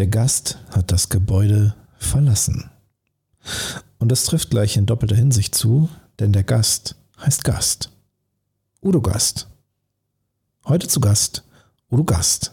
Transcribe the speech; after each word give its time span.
Der 0.00 0.06
Gast 0.06 0.56
hat 0.70 0.92
das 0.92 1.10
Gebäude 1.10 1.74
verlassen. 1.98 2.70
Und 3.98 4.10
das 4.10 4.24
trifft 4.24 4.48
gleich 4.48 4.78
in 4.78 4.86
doppelter 4.86 5.14
Hinsicht 5.14 5.54
zu, 5.54 5.90
denn 6.18 6.32
der 6.32 6.42
Gast 6.42 6.96
heißt 7.20 7.44
Gast. 7.44 7.90
Udo 8.80 9.02
Gast. 9.02 9.46
Heute 10.64 10.88
zu 10.88 11.00
Gast 11.00 11.44
Udo 11.90 12.04
Gast. 12.04 12.52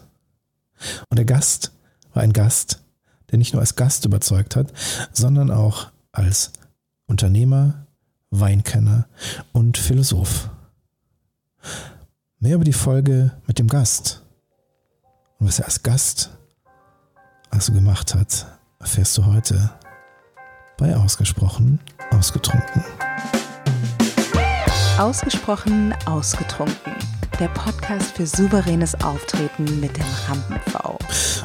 Und 1.08 1.16
der 1.16 1.24
Gast 1.24 1.72
war 2.12 2.22
ein 2.22 2.34
Gast, 2.34 2.82
der 3.30 3.38
nicht 3.38 3.54
nur 3.54 3.62
als 3.62 3.76
Gast 3.76 4.04
überzeugt 4.04 4.54
hat, 4.54 4.70
sondern 5.14 5.50
auch 5.50 5.90
als 6.12 6.52
Unternehmer, 7.06 7.86
Weinkenner 8.28 9.08
und 9.52 9.78
Philosoph. 9.78 10.50
Mehr 12.40 12.56
über 12.56 12.64
die 12.64 12.74
Folge 12.74 13.32
mit 13.46 13.58
dem 13.58 13.68
Gast 13.68 14.22
und 15.38 15.46
was 15.46 15.60
er 15.60 15.64
als 15.64 15.82
Gast 15.82 16.37
also 17.50 17.72
gemacht 17.72 18.14
hat, 18.14 18.46
erfährst 18.78 19.16
du 19.18 19.24
heute 19.24 19.70
bei 20.76 20.96
Ausgesprochen 20.96 21.80
Ausgetrunken. 22.10 22.84
Ausgesprochen 24.98 25.94
Ausgetrunken. 26.06 26.92
Der 27.38 27.48
Podcast 27.48 28.16
für 28.16 28.26
souveränes 28.26 28.94
Auftreten 29.02 29.80
mit 29.80 29.96
dem 29.96 30.04
Rampen-V. 30.26 30.98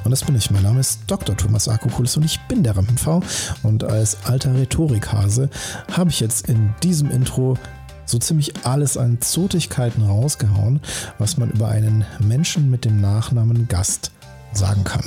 Und 0.03 0.11
das 0.11 0.23
bin 0.23 0.35
ich. 0.35 0.49
Mein 0.49 0.63
Name 0.63 0.79
ist 0.79 1.01
Dr. 1.07 1.37
Thomas 1.37 1.67
Akokulis 1.67 2.17
und 2.17 2.23
ich 2.23 2.39
bin 2.47 2.63
der 2.63 2.75
Rampen-V. 2.75 3.21
Und 3.61 3.83
als 3.83 4.17
alter 4.25 4.55
Rhetorikhase 4.55 5.49
habe 5.91 6.09
ich 6.09 6.19
jetzt 6.19 6.49
in 6.49 6.73
diesem 6.81 7.11
Intro 7.11 7.57
so 8.05 8.17
ziemlich 8.17 8.65
alles 8.65 8.97
an 8.97 9.21
Zotigkeiten 9.21 10.03
rausgehauen, 10.03 10.81
was 11.19 11.37
man 11.37 11.51
über 11.51 11.69
einen 11.69 12.05
Menschen 12.19 12.69
mit 12.69 12.85
dem 12.85 12.99
Nachnamen 12.99 13.67
Gast 13.67 14.11
sagen 14.57 14.83
kann. 14.83 15.03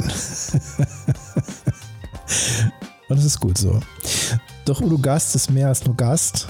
Und 3.08 3.18
es 3.18 3.24
ist 3.24 3.40
gut 3.40 3.56
so. 3.58 3.80
Doch 4.64 4.80
Udo 4.80 4.98
Gast 4.98 5.34
ist 5.36 5.50
mehr 5.50 5.68
als 5.68 5.84
nur 5.84 5.96
Gast. 5.96 6.48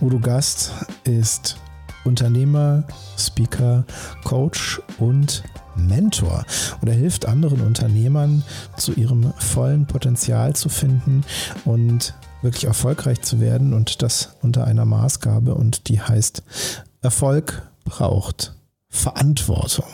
Udo 0.00 0.18
Gast 0.18 0.72
ist 1.04 1.56
Unternehmer, 2.04 2.84
Speaker, 3.16 3.84
Coach 4.24 4.80
und 4.98 5.42
Mentor. 5.76 6.44
Und 6.80 6.88
er 6.88 6.94
hilft 6.94 7.26
anderen 7.26 7.60
Unternehmern 7.62 8.44
zu 8.76 8.92
ihrem 8.92 9.32
vollen 9.38 9.86
Potenzial 9.86 10.54
zu 10.54 10.68
finden 10.68 11.24
und 11.64 12.14
wirklich 12.42 12.64
erfolgreich 12.64 13.22
zu 13.22 13.40
werden 13.40 13.74
und 13.74 14.02
das 14.02 14.36
unter 14.42 14.64
einer 14.66 14.84
Maßgabe 14.84 15.54
und 15.54 15.88
die 15.88 16.00
heißt 16.00 16.42
Erfolg 17.02 17.62
braucht 17.84 18.54
Verantwortung. 18.90 19.86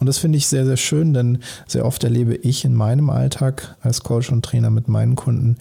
Und 0.00 0.08
das 0.08 0.18
finde 0.18 0.36
ich 0.36 0.48
sehr, 0.48 0.66
sehr 0.66 0.76
schön, 0.76 1.14
denn 1.14 1.38
sehr 1.68 1.86
oft 1.86 2.02
erlebe 2.02 2.34
ich 2.34 2.64
in 2.64 2.74
meinem 2.74 3.08
Alltag 3.08 3.76
als 3.80 4.02
Coach 4.02 4.30
und 4.30 4.44
Trainer 4.44 4.70
mit 4.70 4.88
meinen 4.88 5.14
Kunden, 5.14 5.56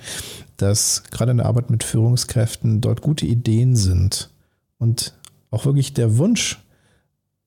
dass 0.58 1.04
gerade 1.12 1.32
in 1.32 1.38
der 1.38 1.46
Arbeit 1.46 1.70
mit 1.70 1.84
Führungskräften 1.84 2.82
dort 2.82 3.02
gute 3.02 3.28
Ideen 3.28 3.76
sind 3.76 4.32
und 4.80 5.14
auch 5.52 5.66
wirklich 5.66 5.94
der 5.94 6.18
Wunsch, 6.18 6.60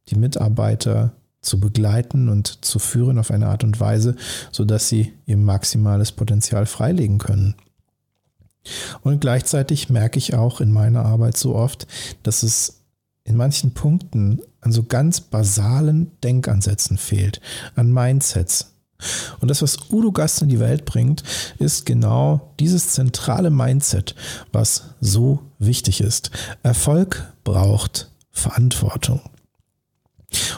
die 0.09 0.17
Mitarbeiter 0.17 1.13
zu 1.41 1.59
begleiten 1.59 2.29
und 2.29 2.65
zu 2.65 2.79
führen 2.79 3.19
auf 3.19 3.33
eine 3.33 3.49
Art 3.49 3.65
und 3.65 3.81
Weise, 3.81 4.15
sodass 4.53 4.89
sie 4.89 5.13
ihr 5.27 5.37
maximales 5.37 6.13
Potenzial 6.13 6.67
freilegen 6.67 7.19
können. 7.19 7.57
Und 9.03 9.21
gleichzeitig 9.21 9.91
merke 9.91 10.19
ich 10.19 10.35
auch 10.35 10.61
in 10.61 10.71
meiner 10.71 11.05
Arbeit 11.05 11.37
so 11.37 11.57
oft, 11.57 11.89
dass 12.23 12.45
es 12.45 12.82
in 13.25 13.37
manchen 13.37 13.73
Punkten 13.73 14.41
an 14.61 14.73
so 14.73 14.83
ganz 14.83 15.21
basalen 15.21 16.11
Denkansätzen 16.23 16.99
fehlt, 16.99 17.41
an 17.75 17.93
Mindsets. 17.93 18.73
Und 19.41 19.49
das, 19.49 19.63
was 19.63 19.91
Udo 19.91 20.13
Gast 20.13 20.43
in 20.43 20.49
die 20.49 20.61
Welt 20.61 20.85
bringt, 20.85 21.23
ist 21.59 21.87
genau 21.87 22.53
dieses 22.61 22.89
zentrale 22.89 23.51
Mindset, 23.51 24.15
was 24.53 24.95
so 25.01 25.41
wichtig 25.59 26.01
ist. 26.01 26.31
Erfolg 26.63 27.33
braucht 27.45 28.11
Verantwortung. 28.31 29.21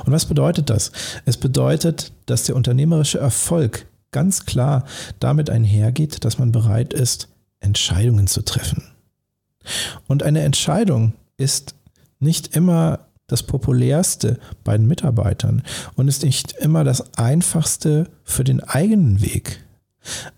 Und 0.05 0.13
was 0.13 0.27
bedeutet 0.27 0.71
das? 0.71 0.93
Es 1.25 1.37
bedeutet, 1.37 2.13
dass 2.27 2.45
der 2.45 2.57
unternehmerische 2.57 3.19
Erfolg 3.19 3.87
ganz 4.13 4.47
klar 4.47 4.85
damit 5.19 5.51
einhergeht, 5.51 6.25
dass 6.25 6.39
man 6.39 6.53
bereit 6.53 6.93
ist, 6.93 7.29
Entscheidungen 7.61 8.27
zu 8.27 8.43
treffen. 8.43 8.85
Und 10.07 10.23
eine 10.23 10.43
Entscheidung 10.43 11.15
ist 11.37 11.75
nicht 12.25 12.57
immer 12.57 13.07
das 13.27 13.43
populärste 13.43 14.39
bei 14.65 14.77
den 14.77 14.87
Mitarbeitern 14.87 15.63
und 15.95 16.09
ist 16.09 16.25
nicht 16.25 16.53
immer 16.53 16.85
das 16.85 17.17
einfachste 17.17 18.09
für 18.23 18.45
den 18.45 18.61
eigenen 18.61 19.23
Weg. 19.23 19.65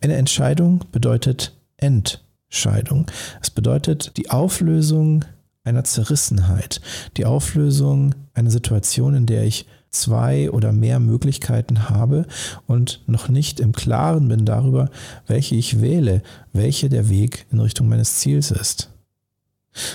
Eine 0.00 0.14
Entscheidung 0.14 0.84
bedeutet 0.92 1.56
Entscheidung. 1.76 3.06
Es 3.42 3.50
bedeutet 3.50 4.16
die 4.16 4.30
Auflösung 4.30 5.24
einer 5.64 5.84
Zerrissenheit, 5.84 6.80
die 7.16 7.24
Auflösung 7.24 8.14
einer 8.34 8.50
Situation, 8.50 9.14
in 9.14 9.26
der 9.26 9.44
ich 9.44 9.66
zwei 9.90 10.50
oder 10.50 10.72
mehr 10.72 11.00
Möglichkeiten 11.00 11.88
habe 11.88 12.26
und 12.66 13.02
noch 13.06 13.28
nicht 13.28 13.60
im 13.60 13.72
Klaren 13.72 14.28
bin 14.28 14.44
darüber, 14.44 14.90
welche 15.26 15.56
ich 15.56 15.80
wähle, 15.80 16.22
welche 16.52 16.88
der 16.88 17.08
Weg 17.08 17.46
in 17.50 17.60
Richtung 17.60 17.88
meines 17.88 18.16
Ziels 18.16 18.50
ist. 18.50 18.90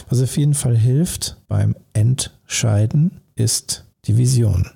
Was 0.09 0.21
auf 0.21 0.37
jeden 0.37 0.53
Fall 0.53 0.77
hilft 0.77 1.37
beim 1.47 1.75
Entscheiden, 1.93 3.21
ist 3.35 3.85
die 4.05 4.17
Vision. 4.17 4.69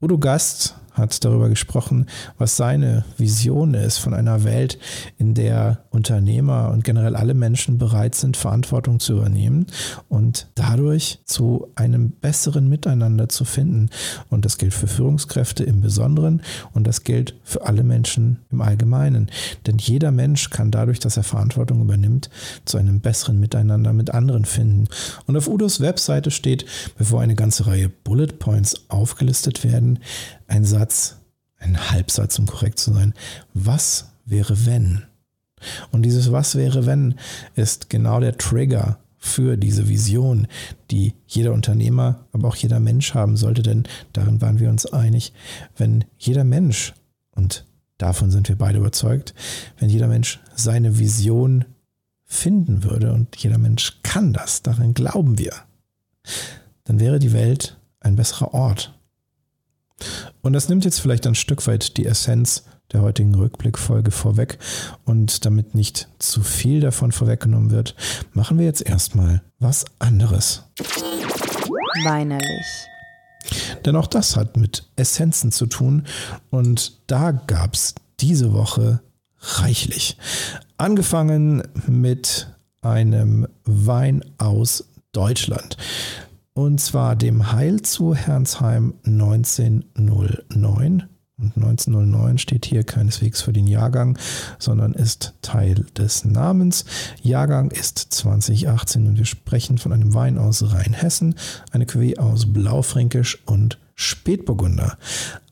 Udo 0.00 0.18
Gast 0.18 0.74
hat 0.94 1.24
darüber 1.24 1.48
gesprochen, 1.48 2.06
was 2.38 2.56
seine 2.56 3.04
Vision 3.16 3.74
ist 3.74 3.98
von 3.98 4.14
einer 4.14 4.44
Welt, 4.44 4.78
in 5.18 5.34
der 5.34 5.84
Unternehmer 5.90 6.70
und 6.70 6.84
generell 6.84 7.16
alle 7.16 7.34
Menschen 7.34 7.78
bereit 7.78 8.14
sind, 8.14 8.36
Verantwortung 8.36 9.00
zu 9.00 9.14
übernehmen 9.14 9.66
und 10.08 10.48
dadurch 10.54 11.20
zu 11.24 11.68
einem 11.74 12.10
besseren 12.10 12.68
Miteinander 12.68 13.28
zu 13.28 13.44
finden. 13.44 13.90
Und 14.30 14.44
das 14.44 14.58
gilt 14.58 14.74
für 14.74 14.86
Führungskräfte 14.86 15.64
im 15.64 15.80
Besonderen 15.80 16.42
und 16.72 16.86
das 16.86 17.04
gilt 17.04 17.34
für 17.42 17.66
alle 17.66 17.82
Menschen 17.82 18.38
im 18.50 18.60
Allgemeinen. 18.60 19.30
Denn 19.66 19.78
jeder 19.78 20.10
Mensch 20.10 20.50
kann 20.50 20.70
dadurch, 20.70 20.98
dass 20.98 21.16
er 21.16 21.22
Verantwortung 21.22 21.80
übernimmt, 21.80 22.30
zu 22.64 22.78
einem 22.78 23.00
besseren 23.00 23.40
Miteinander 23.40 23.92
mit 23.92 24.12
anderen 24.12 24.44
finden. 24.44 24.88
Und 25.26 25.36
auf 25.36 25.48
Udos 25.48 25.80
Webseite 25.80 26.30
steht, 26.30 26.66
bevor 26.96 27.20
eine 27.20 27.34
ganze 27.34 27.66
Reihe 27.66 27.88
Bullet 27.88 28.38
Points 28.38 28.84
aufgelistet 28.88 29.64
werden, 29.64 29.98
ein 30.52 30.64
Satz, 30.66 31.16
ein 31.58 31.90
Halbsatz, 31.90 32.38
um 32.38 32.46
korrekt 32.46 32.78
zu 32.78 32.92
sein. 32.92 33.14
Was 33.54 34.12
wäre 34.26 34.66
wenn? 34.66 35.04
Und 35.90 36.02
dieses 36.02 36.30
Was 36.30 36.56
wäre 36.56 36.84
wenn 36.86 37.14
ist 37.54 37.88
genau 37.88 38.20
der 38.20 38.36
Trigger 38.36 38.98
für 39.16 39.56
diese 39.56 39.88
Vision, 39.88 40.46
die 40.90 41.14
jeder 41.26 41.52
Unternehmer, 41.52 42.26
aber 42.32 42.48
auch 42.48 42.56
jeder 42.56 42.80
Mensch 42.80 43.14
haben 43.14 43.36
sollte, 43.36 43.62
denn 43.62 43.84
darin 44.12 44.40
waren 44.42 44.58
wir 44.58 44.68
uns 44.68 44.84
einig, 44.84 45.32
wenn 45.76 46.04
jeder 46.18 46.44
Mensch, 46.44 46.92
und 47.30 47.64
davon 47.98 48.30
sind 48.30 48.48
wir 48.48 48.56
beide 48.56 48.78
überzeugt, 48.78 49.32
wenn 49.78 49.88
jeder 49.88 50.08
Mensch 50.08 50.40
seine 50.54 50.98
Vision 50.98 51.64
finden 52.24 52.82
würde, 52.82 53.12
und 53.12 53.36
jeder 53.36 53.58
Mensch 53.58 54.00
kann 54.02 54.32
das, 54.32 54.62
daran 54.62 54.92
glauben 54.92 55.38
wir, 55.38 55.52
dann 56.84 56.98
wäre 56.98 57.20
die 57.20 57.32
Welt 57.32 57.78
ein 58.00 58.16
besserer 58.16 58.52
Ort. 58.52 58.92
Und 60.42 60.52
das 60.52 60.68
nimmt 60.68 60.84
jetzt 60.84 61.00
vielleicht 61.00 61.26
ein 61.26 61.34
Stück 61.34 61.66
weit 61.66 61.96
die 61.96 62.06
Essenz 62.06 62.64
der 62.92 63.00
heutigen 63.00 63.34
Rückblickfolge 63.34 64.10
vorweg. 64.10 64.58
Und 65.04 65.44
damit 65.44 65.74
nicht 65.74 66.08
zu 66.18 66.42
viel 66.42 66.80
davon 66.80 67.12
vorweggenommen 67.12 67.70
wird, 67.70 67.94
machen 68.32 68.58
wir 68.58 68.66
jetzt 68.66 68.82
erstmal 68.82 69.42
was 69.58 69.84
anderes. 69.98 70.64
Weinerlich. 72.04 72.66
Denn 73.84 73.96
auch 73.96 74.06
das 74.06 74.36
hat 74.36 74.56
mit 74.56 74.84
Essenzen 74.96 75.52
zu 75.52 75.66
tun. 75.66 76.06
Und 76.50 77.00
da 77.06 77.32
gab 77.32 77.74
es 77.74 77.94
diese 78.20 78.52
Woche 78.52 79.00
reichlich. 79.40 80.16
Angefangen 80.76 81.62
mit 81.86 82.48
einem 82.80 83.46
Wein 83.64 84.24
aus 84.38 84.84
Deutschland. 85.12 85.76
Und 86.54 86.80
zwar 86.80 87.16
dem 87.16 87.52
Heil 87.52 87.80
zu 87.80 88.14
Herrnsheim 88.14 88.92
1909. 89.04 91.04
Und 91.38 91.56
1909 91.56 92.36
steht 92.38 92.66
hier 92.66 92.84
keineswegs 92.84 93.40
für 93.40 93.54
den 93.54 93.66
Jahrgang, 93.66 94.18
sondern 94.58 94.92
ist 94.92 95.32
Teil 95.40 95.86
des 95.96 96.26
Namens. 96.26 96.84
Jahrgang 97.22 97.70
ist 97.70 97.96
2018 97.98 99.06
und 99.06 99.16
wir 99.16 99.24
sprechen 99.24 99.78
von 99.78 99.94
einem 99.94 100.12
Wein 100.14 100.36
aus 100.38 100.72
Rheinhessen, 100.72 101.34
eine 101.72 101.86
Cuvée 101.86 102.18
aus 102.18 102.52
Blaufränkisch 102.52 103.42
und 103.46 103.78
Spätburgunder. 103.94 104.98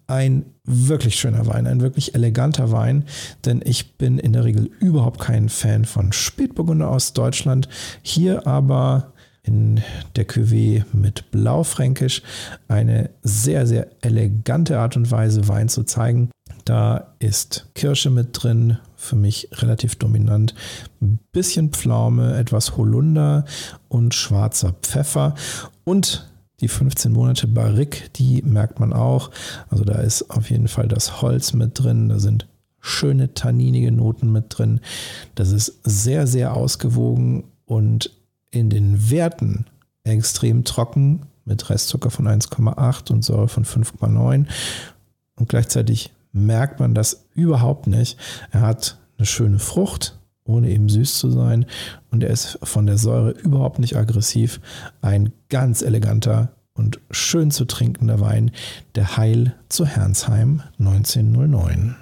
Ein 0.07 0.45
wirklich 0.65 1.15
schöner 1.17 1.47
Wein, 1.47 1.67
ein 1.67 1.81
wirklich 1.81 2.15
eleganter 2.15 2.73
Wein, 2.73 3.07
denn 3.47 3.63
ich 3.65 3.97
bin 3.97 4.19
in 4.19 4.35
der 4.35 4.45
Regel 4.45 4.71
überhaupt 4.81 5.21
kein 5.21 5.49
Fan 5.49 5.87
von 5.87 6.13
Spätburgunder 6.13 6.91
aus 6.91 7.15
Deutschland. 7.15 7.71
Hier 8.03 8.47
aber 8.47 9.15
in 9.43 9.81
der 10.17 10.29
Cuvée 10.29 10.85
mit 10.93 11.31
Blaufränkisch. 11.31 12.23
Eine 12.69 13.11
sehr, 13.23 13.67
sehr 13.67 13.89
elegante 14.03 14.79
Art 14.79 14.97
und 14.97 15.11
Weise, 15.11 15.49
Wein 15.49 15.69
zu 15.69 15.85
zeigen. 15.85 16.31
Da 16.65 17.15
ist 17.19 17.69
Kirsche 17.75 18.11
mit 18.11 18.29
drin, 18.33 18.79
für 18.97 19.17
mich 19.17 19.49
relativ 19.53 19.97
dominant. 19.97 20.55
Ein 21.01 21.19
bisschen 21.33 21.71
Pflaume, 21.71 22.37
etwas 22.37 22.77
Holunder 22.77 23.45
und 23.89 24.15
schwarzer 24.15 24.75
Pfeffer. 24.83 25.35
Und 25.85 26.29
die 26.61 26.69
15 26.69 27.13
Monate 27.13 27.49
Barrique, 27.49 28.11
die 28.17 28.43
merkt 28.43 28.79
man 28.79 28.93
auch. 28.93 29.31
Also 29.71 29.85
da 29.85 29.95
ist 29.95 30.31
auf 30.31 30.51
jeden 30.51 30.69
Fall 30.69 30.89
das 30.89 31.23
Holz 31.23 31.55
mit 31.55 31.79
drin. 31.79 32.11
Da 32.11 32.19
sind 32.19 32.47
schöne 32.81 33.35
tanninige 33.35 33.93
Noten 33.93 34.31
mit 34.31 34.47
drin. 34.49 34.81
Das 35.35 35.53
ist 35.53 35.81
sehr, 35.85 36.27
sehr 36.27 36.55
ausgewogen 36.55 37.45
und 37.65 38.11
in 38.51 38.71
den 38.71 39.11
Werten 39.11 39.67
extrem 40.05 40.65
trocken 40.65 41.23
mit 41.45 41.69
Restzucker 41.71 42.11
von 42.11 42.27
1,8 42.27 43.13
und 43.13 43.25
Säure 43.25 43.49
von 43.49 43.65
5,9 43.65 44.47
und 45.37 45.49
gleichzeitig 45.49 46.13
merkt 46.33 46.81
man 46.81 46.95
das 46.95 47.25
überhaupt 47.35 47.87
nicht. 47.87 48.19
Er 48.53 48.63
hat 48.63 48.99
eine 49.19 49.27
schöne 49.27 49.59
Frucht, 49.59 50.19
ohne 50.45 50.71
eben 50.71 50.89
süß 50.89 51.19
zu 51.19 51.31
sein 51.31 51.67
und 52.11 52.23
er 52.23 52.31
ist 52.31 52.59
von 52.63 52.87
der 52.87 52.99
Säure 52.99 53.31
überhaupt 53.31 53.79
nicht 53.79 53.97
aggressiv. 53.97 54.61
Ein 55.01 55.33
ganz 55.49 55.83
eleganter 55.83 56.53
und 56.75 57.01
schön 57.11 57.51
zu 57.51 57.65
trinkender 57.65 58.21
Wein, 58.21 58.53
der 58.95 59.17
Heil 59.17 59.55
zu 59.69 59.87
Hernsheim 59.87 60.63
1909. 60.79 61.97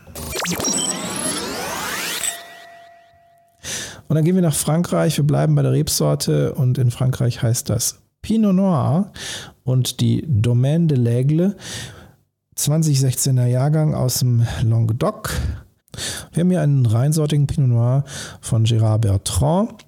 Und 4.08 4.16
dann 4.16 4.24
gehen 4.24 4.34
wir 4.34 4.42
nach 4.42 4.54
Frankreich. 4.54 5.18
Wir 5.18 5.26
bleiben 5.26 5.54
bei 5.54 5.62
der 5.62 5.72
Rebsorte 5.72 6.54
und 6.54 6.78
in 6.78 6.90
Frankreich 6.90 7.42
heißt 7.42 7.68
das 7.68 8.00
Pinot 8.22 8.54
Noir 8.54 9.12
und 9.64 10.00
die 10.00 10.24
Domaine 10.26 10.86
de 10.86 10.98
l'Aigle. 10.98 11.54
2016er 12.56 13.46
Jahrgang 13.46 13.94
aus 13.94 14.20
dem 14.20 14.46
Languedoc. 14.64 15.30
Wir 16.32 16.40
haben 16.40 16.50
hier 16.50 16.62
einen 16.62 16.86
reinsortigen 16.86 17.46
Pinot 17.46 17.68
Noir 17.68 18.04
von 18.40 18.64
Gérard 18.64 18.98
Bertrand 18.98 19.84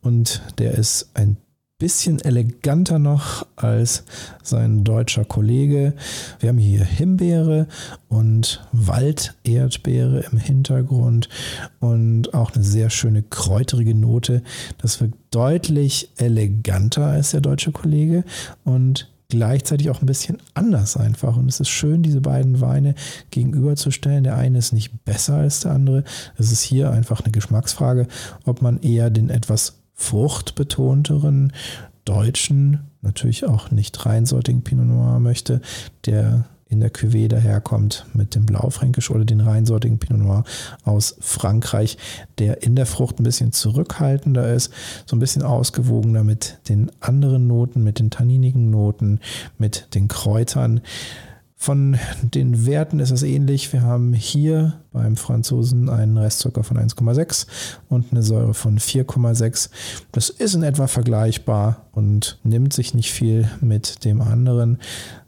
und 0.00 0.42
der 0.58 0.72
ist 0.72 1.10
ein 1.14 1.36
bisschen 1.80 2.20
eleganter 2.20 2.98
noch 3.00 3.46
als 3.56 4.04
sein 4.42 4.84
deutscher 4.84 5.24
Kollege. 5.24 5.94
Wir 6.38 6.50
haben 6.50 6.58
hier 6.58 6.84
Himbeere 6.84 7.66
und 8.08 8.64
Walderdbeere 8.70 10.24
im 10.30 10.38
Hintergrund 10.38 11.28
und 11.80 12.34
auch 12.34 12.54
eine 12.54 12.62
sehr 12.62 12.90
schöne 12.90 13.22
kräuterige 13.22 13.94
Note. 13.94 14.42
Das 14.78 15.00
wirkt 15.00 15.16
deutlich 15.32 16.10
eleganter 16.18 17.06
als 17.06 17.30
der 17.30 17.40
deutsche 17.40 17.72
Kollege 17.72 18.24
und 18.62 19.10
gleichzeitig 19.30 19.88
auch 19.88 20.02
ein 20.02 20.06
bisschen 20.06 20.38
anders 20.52 20.98
einfach. 20.98 21.36
Und 21.36 21.48
es 21.48 21.60
ist 21.60 21.70
schön, 21.70 22.02
diese 22.02 22.20
beiden 22.20 22.60
Weine 22.60 22.94
gegenüberzustellen. 23.30 24.24
Der 24.24 24.36
eine 24.36 24.58
ist 24.58 24.72
nicht 24.72 25.04
besser 25.04 25.36
als 25.36 25.60
der 25.60 25.72
andere. 25.72 26.04
Es 26.36 26.52
ist 26.52 26.62
hier 26.62 26.90
einfach 26.90 27.22
eine 27.22 27.32
Geschmacksfrage, 27.32 28.06
ob 28.44 28.60
man 28.60 28.80
eher 28.80 29.08
den 29.08 29.30
etwas 29.30 29.79
fruchtbetonteren 30.00 31.52
deutschen, 32.06 32.80
natürlich 33.02 33.44
auch 33.44 33.70
nicht 33.70 34.06
reinsortigen 34.06 34.62
Pinot 34.62 34.86
Noir 34.86 35.20
möchte, 35.20 35.60
der 36.06 36.46
in 36.68 36.80
der 36.80 36.92
Cuvée 36.92 37.28
daherkommt 37.28 38.06
mit 38.14 38.34
dem 38.34 38.46
Blaufränkisch 38.46 39.10
oder 39.10 39.24
den 39.24 39.40
reinsortigen 39.40 39.98
Pinot 39.98 40.22
Noir 40.22 40.44
aus 40.84 41.16
Frankreich, 41.20 41.98
der 42.38 42.62
in 42.62 42.76
der 42.76 42.86
Frucht 42.86 43.20
ein 43.20 43.24
bisschen 43.24 43.52
zurückhaltender 43.52 44.54
ist, 44.54 44.72
so 45.04 45.16
ein 45.16 45.18
bisschen 45.18 45.42
ausgewogener 45.42 46.24
mit 46.24 46.58
den 46.68 46.90
anderen 47.00 47.46
Noten, 47.46 47.84
mit 47.84 47.98
den 47.98 48.10
tanninigen 48.10 48.70
Noten, 48.70 49.20
mit 49.58 49.94
den 49.94 50.08
Kräutern. 50.08 50.80
Von 51.62 51.98
den 52.22 52.64
Werten 52.64 53.00
ist 53.00 53.10
es 53.10 53.22
ähnlich. 53.22 53.70
Wir 53.74 53.82
haben 53.82 54.14
hier 54.14 54.80
beim 54.94 55.18
Franzosen 55.18 55.90
einen 55.90 56.16
Restzucker 56.16 56.64
von 56.64 56.78
1,6 56.78 57.46
und 57.90 58.06
eine 58.10 58.22
Säure 58.22 58.54
von 58.54 58.78
4,6. 58.78 59.68
Das 60.10 60.30
ist 60.30 60.54
in 60.54 60.62
etwa 60.62 60.86
vergleichbar 60.86 61.84
und 61.92 62.38
nimmt 62.44 62.72
sich 62.72 62.94
nicht 62.94 63.12
viel 63.12 63.50
mit 63.60 64.06
dem 64.06 64.22
anderen. 64.22 64.78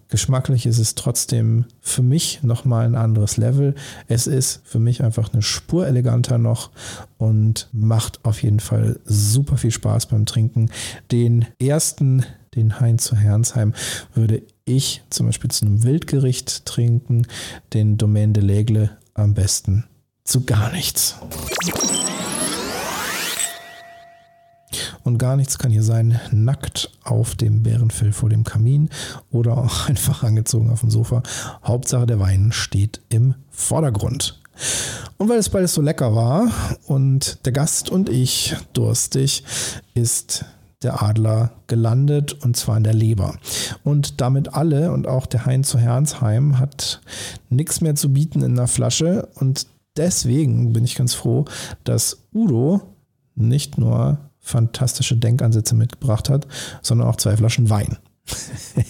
Geschmacklich 0.08 0.64
ist 0.64 0.78
es 0.78 0.94
trotzdem 0.94 1.66
für 1.82 2.02
mich 2.02 2.42
nochmal 2.42 2.86
ein 2.86 2.94
anderes 2.94 3.36
Level. 3.36 3.74
Es 4.08 4.26
ist 4.26 4.62
für 4.64 4.78
mich 4.78 5.02
einfach 5.04 5.34
eine 5.34 5.42
Spur 5.42 5.86
eleganter 5.86 6.38
noch 6.38 6.70
und 7.18 7.68
macht 7.72 8.24
auf 8.24 8.42
jeden 8.42 8.60
Fall 8.60 8.98
super 9.04 9.58
viel 9.58 9.70
Spaß 9.70 10.06
beim 10.06 10.24
Trinken. 10.24 10.70
Den 11.10 11.44
ersten 11.60 12.24
den 12.54 12.80
Hain 12.80 12.98
zu 12.98 13.16
Hernsheim 13.16 13.74
würde 14.14 14.42
ich 14.64 15.02
zum 15.10 15.26
Beispiel 15.26 15.50
zu 15.50 15.66
einem 15.66 15.82
Wildgericht 15.82 16.64
trinken, 16.66 17.26
den 17.72 17.98
Domaine 17.98 18.32
de 18.32 18.42
l'Aigle 18.42 18.90
am 19.14 19.34
besten 19.34 19.84
zu 20.24 20.44
gar 20.44 20.72
nichts. 20.72 21.16
Und 25.04 25.18
gar 25.18 25.36
nichts 25.36 25.58
kann 25.58 25.72
hier 25.72 25.82
sein, 25.82 26.20
nackt 26.30 26.90
auf 27.02 27.34
dem 27.34 27.62
Bärenfell 27.62 28.12
vor 28.12 28.28
dem 28.28 28.44
Kamin 28.44 28.88
oder 29.30 29.58
auch 29.58 29.86
einfach 29.88 30.22
angezogen 30.22 30.70
auf 30.70 30.80
dem 30.80 30.90
Sofa. 30.90 31.22
Hauptsache 31.64 32.06
der 32.06 32.20
Wein 32.20 32.52
steht 32.52 33.00
im 33.08 33.34
Vordergrund. 33.50 34.40
Und 35.18 35.28
weil 35.28 35.38
es 35.38 35.48
beides 35.48 35.74
so 35.74 35.82
lecker 35.82 36.14
war 36.14 36.50
und 36.86 37.44
der 37.46 37.52
Gast 37.52 37.90
und 37.90 38.08
ich 38.08 38.54
durstig, 38.72 39.44
ist 39.94 40.44
der 40.82 41.02
Adler 41.02 41.52
gelandet 41.66 42.32
und 42.44 42.56
zwar 42.56 42.76
in 42.76 42.84
der 42.84 42.94
Leber. 42.94 43.36
Und 43.84 44.20
damit 44.20 44.54
alle 44.54 44.92
und 44.92 45.06
auch 45.06 45.26
der 45.26 45.46
Hein 45.46 45.64
zu 45.64 45.78
Hernsheim 45.78 46.58
hat 46.58 47.00
nichts 47.48 47.80
mehr 47.80 47.94
zu 47.94 48.12
bieten 48.12 48.42
in 48.42 48.56
der 48.56 48.68
Flasche 48.68 49.28
und 49.34 49.66
deswegen 49.96 50.72
bin 50.72 50.84
ich 50.84 50.94
ganz 50.94 51.14
froh, 51.14 51.44
dass 51.84 52.24
Udo 52.32 52.82
nicht 53.34 53.78
nur 53.78 54.18
fantastische 54.40 55.16
Denkansätze 55.16 55.74
mitgebracht 55.74 56.28
hat, 56.28 56.46
sondern 56.82 57.08
auch 57.08 57.16
zwei 57.16 57.36
Flaschen 57.36 57.70
Wein. 57.70 57.98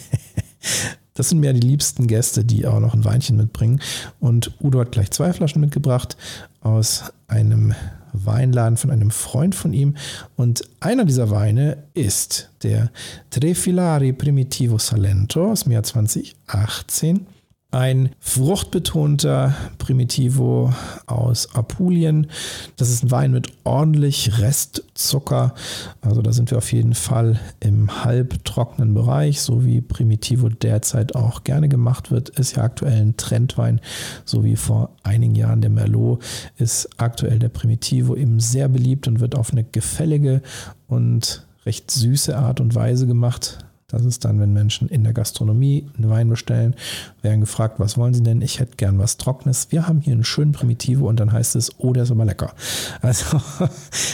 Das 1.15 1.29
sind 1.29 1.41
mir 1.41 1.53
die 1.53 1.67
liebsten 1.67 2.07
Gäste, 2.07 2.45
die 2.45 2.67
auch 2.67 2.81
noch 2.81 2.95
ein 2.95 3.05
Weinchen 3.05 3.37
mitbringen. 3.37 3.81
Und 4.19 4.53
Udo 4.63 4.81
hat 4.81 4.93
gleich 4.93 5.11
zwei 5.11 5.33
Flaschen 5.33 5.61
mitgebracht 5.61 6.17
aus 6.61 7.13
einem 7.29 7.75
Weinladen 8.13 8.77
von 8.77 8.91
einem 8.91 9.11
Freund 9.11 9.55
von 9.55 9.73
ihm. 9.73 9.97
Und 10.37 10.63
einer 10.81 11.05
dieser 11.05 11.31
Weine 11.31 11.85
ist 11.95 12.51
der 12.63 12.91
Trefilari 13.31 14.13
Primitivo 14.13 14.79
Salento 14.79 15.51
aus 15.51 15.65
dem 15.65 15.73
Jahr 15.73 15.83
2018. 15.83 17.27
Ein 17.73 18.11
fruchtbetonter 18.21 19.55
Primitivo 19.79 20.75
aus 21.07 21.55
Apulien. 21.55 22.27
Das 22.77 22.91
ist 22.91 23.03
ein 23.03 23.11
Wein 23.11 23.33
mit 23.33 23.49
ordentlich 23.65 24.39
Restzucker. 24.39 25.55
Also 26.03 26.21
da 26.21 26.35
sind 26.35 26.51
wir 26.51 26.59
auf 26.59 26.71
jeden 26.71 26.93
Fall 26.93 27.41
im 27.61 28.05
halbtrockenen 28.05 28.93
Bereich, 28.93 29.41
so 29.41 29.65
wie 29.65 29.81
Primitivo 29.81 30.51
derzeit 30.51 31.15
auch 31.15 31.45
gerne 31.45 31.71
gemacht 31.71 32.11
wird. 32.11 32.29
Ist 32.29 32.57
ja 32.57 32.63
aktuell 32.65 33.01
ein 33.01 33.17
Trendwein, 33.17 33.81
so 34.27 34.45
wie 34.45 34.57
vor 34.57 34.91
einigen 35.03 35.35
Jahren 35.35 35.63
der 35.63 35.71
Merlot 35.71 36.23
ist 36.59 36.91
aktuell 36.99 37.39
der 37.39 37.49
Primitivo 37.49 38.15
eben 38.15 38.39
sehr 38.39 38.69
beliebt 38.69 39.09
und 39.09 39.21
wird 39.21 39.35
auf 39.35 39.51
eine 39.51 39.65
gefällige 39.65 40.43
und 40.89 41.47
recht 41.65 41.91
süße 41.91 42.37
Art 42.37 42.61
und 42.61 42.75
Weise 42.75 43.07
gemacht. 43.07 43.65
Das 43.93 44.05
ist 44.05 44.25
dann, 44.25 44.41
wenn 44.41 44.53
Menschen 44.53 44.89
in 44.89 45.05
der 45.05 45.13
Gastronomie 45.13 45.87
einen 45.97 46.11
Wein 46.11 46.29
bestellen, 46.29 46.75
werden 47.21 47.41
gefragt, 47.41 47.79
was 47.79 47.97
wollen 47.97 48.15
sie 48.15 48.23
denn? 48.23 48.43
Ich 48.43 48.59
hätte 48.59 48.77
gern 48.77 48.99
was 48.99 49.19
Trockenes. 49.19 49.69
Wir 49.71 49.87
haben 49.87 50.01
hier 50.01 50.15
einen 50.15 50.25
schönen 50.25 50.53
Primitivo 50.53 51.09
und 51.09 51.21
dann 51.21 51.31
heißt 51.31 51.57
es, 51.57 51.79
oh, 51.79 51.93
der 51.93 52.05
ist 52.05 52.11
aber 52.11 52.25
lecker. 52.25 52.53
Also 53.03 53.41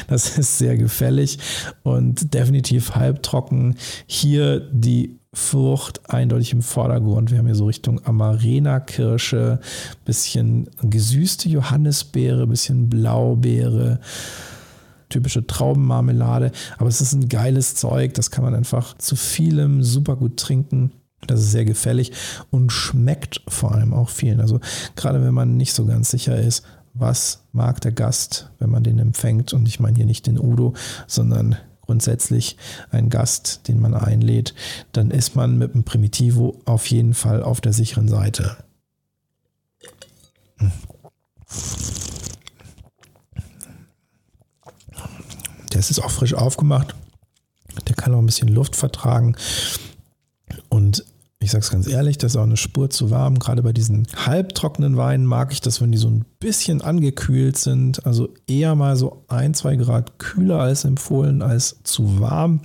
das 0.09 0.39
ist 0.39 0.59
sehr 0.59 0.77
gefällig 0.77 1.39
und 1.83 2.35
definitiv 2.35 2.95
halbtrocken. 2.95 3.77
Hier 4.07 4.61
die 4.73 5.19
Frucht 5.33 6.01
eindeutig 6.11 6.53
im 6.53 6.63
Vordergrund. 6.63 7.31
Wir 7.31 7.39
haben 7.39 7.47
hier 7.47 7.55
so 7.55 7.67
Richtung 7.67 8.05
Amarena-Kirsche, 8.05 9.61
bisschen 10.05 10.69
gesüßte 10.83 11.49
Johannisbeere, 11.49 12.47
bisschen 12.47 12.89
Blaubeere 12.89 14.01
typische 15.09 15.47
Traubenmarmelade. 15.47 16.53
Aber 16.79 16.88
es 16.88 17.00
ist 17.00 17.12
ein 17.12 17.29
geiles 17.29 17.75
Zeug. 17.75 18.15
Das 18.15 18.31
kann 18.31 18.45
man 18.45 18.55
einfach 18.55 18.97
zu 18.99 19.17
vielem 19.17 19.83
super 19.83 20.17
gut 20.17 20.37
trinken. 20.37 20.93
Das 21.27 21.41
ist 21.41 21.50
sehr 21.50 21.65
gefällig 21.65 22.12
und 22.50 22.71
schmeckt 22.71 23.43
vor 23.49 23.73
allem 23.73 23.93
auch 23.93 24.09
vielen. 24.09 24.41
Also 24.41 24.61
gerade 24.95 25.23
wenn 25.23 25.35
man 25.35 25.57
nicht 25.57 25.75
so 25.75 25.85
ganz 25.85 26.11
sicher 26.11 26.38
ist, 26.38 26.65
was 26.95 27.45
mag 27.53 27.81
der 27.81 27.93
Gast, 27.93 28.50
wenn 28.59 28.71
man 28.71 28.83
den 28.83 28.99
empfängt. 28.99 29.53
Und 29.53 29.67
ich 29.67 29.81
meine 29.81 29.97
hier 29.97 30.07
nicht 30.07 30.27
den 30.27 30.38
Udo, 30.38 30.75
sondern 31.07 31.57
grundsätzlich 31.83 32.57
ein 32.91 33.09
Gast, 33.09 33.67
den 33.67 33.81
man 33.81 33.95
einlädt, 33.95 34.55
dann 34.93 35.11
ist 35.11 35.35
man 35.35 35.59
mit 35.59 35.75
dem 35.75 35.85
Primitivo 35.85 36.61
auf 36.67 36.87
jeden 36.87 37.15
Fall 37.15 37.43
auf 37.43 37.61
der 37.61 37.73
sicheren 37.73 38.09
Seite. 38.09 38.57
Hm. 40.59 40.73
Der 45.79 45.89
ist 45.89 46.03
auch 46.03 46.11
frisch 46.11 46.35
aufgemacht. 46.35 46.97
Der 47.87 47.95
kann 47.95 48.13
auch 48.13 48.19
ein 48.19 48.27
bisschen 48.27 48.49
Luft 48.49 48.75
vertragen. 48.75 49.37
Und 50.69 51.05
ich 51.39 51.53
sage 51.53 51.63
es 51.63 51.71
ganz 51.71 51.87
ehrlich, 51.87 52.19
das 52.19 52.33
ist 52.33 52.37
auch 52.37 52.43
eine 52.43 52.57
Spur 52.57 52.91
zu 52.91 53.13
warm. 53.13 53.39
Gerade 53.39 53.63
bei 53.63 53.73
diesen 53.73 54.09
halbtrockenen 54.27 54.97
Weinen 54.97 55.25
mag 55.25 55.53
ich 55.53 55.61
das, 55.61 55.81
wenn 55.81 55.93
die 55.93 55.99
so 55.99 56.09
ein 56.09 56.25
bisschen 56.41 56.83
angekühlt 56.83 57.57
sind. 57.59 58.05
Also 58.05 58.31
eher 58.49 58.75
mal 58.75 58.97
so 58.97 59.25
ein, 59.29 59.55
zwei 59.55 59.77
Grad 59.77 60.19
kühler 60.19 60.59
als 60.59 60.85
empfohlen, 60.85 61.43
als 61.43 61.77
zu 61.85 62.19
warm. 62.19 62.63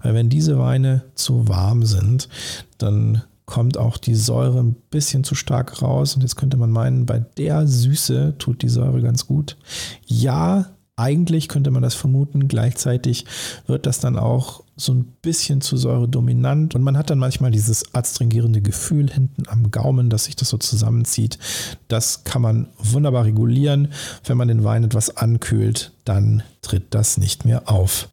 Weil 0.00 0.14
wenn 0.14 0.28
diese 0.28 0.56
Weine 0.56 1.02
zu 1.16 1.48
warm 1.48 1.84
sind, 1.84 2.28
dann 2.78 3.24
kommt 3.44 3.76
auch 3.76 3.96
die 3.96 4.14
Säure 4.14 4.60
ein 4.60 4.76
bisschen 4.90 5.24
zu 5.24 5.34
stark 5.34 5.82
raus. 5.82 6.14
Und 6.14 6.22
jetzt 6.22 6.36
könnte 6.36 6.58
man 6.58 6.70
meinen, 6.70 7.06
bei 7.06 7.18
der 7.18 7.66
Süße 7.66 8.36
tut 8.38 8.62
die 8.62 8.68
Säure 8.68 9.02
ganz 9.02 9.26
gut. 9.26 9.56
Ja, 10.06 10.66
eigentlich 11.00 11.48
könnte 11.48 11.70
man 11.70 11.82
das 11.82 11.94
vermuten. 11.94 12.46
Gleichzeitig 12.46 13.24
wird 13.66 13.86
das 13.86 14.00
dann 14.00 14.18
auch 14.18 14.62
so 14.76 14.92
ein 14.92 15.04
bisschen 15.22 15.60
zu 15.60 15.76
Säure 15.76 16.08
dominant 16.08 16.74
und 16.74 16.82
man 16.82 16.96
hat 16.96 17.10
dann 17.10 17.18
manchmal 17.18 17.50
dieses 17.50 17.94
adstringierende 17.94 18.60
Gefühl 18.60 19.10
hinten 19.10 19.44
am 19.48 19.70
Gaumen, 19.70 20.10
dass 20.10 20.24
sich 20.24 20.36
das 20.36 20.50
so 20.50 20.58
zusammenzieht. 20.58 21.38
Das 21.88 22.24
kann 22.24 22.42
man 22.42 22.68
wunderbar 22.78 23.24
regulieren. 23.24 23.88
Wenn 24.24 24.36
man 24.36 24.48
den 24.48 24.64
Wein 24.64 24.84
etwas 24.84 25.16
ankühlt, 25.16 25.92
dann 26.04 26.42
tritt 26.62 26.94
das 26.94 27.18
nicht 27.18 27.44
mehr 27.44 27.70
auf. 27.70 28.08